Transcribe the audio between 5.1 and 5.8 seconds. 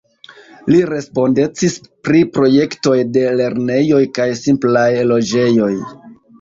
loĝejoj.